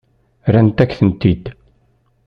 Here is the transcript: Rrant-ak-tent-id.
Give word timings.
Rrant-ak-tent-id. 0.55 1.45